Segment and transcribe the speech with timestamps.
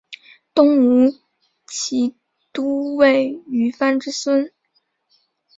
[0.55, 1.13] 东吴
[1.67, 2.15] 骑
[2.51, 4.51] 都尉虞翻之孙。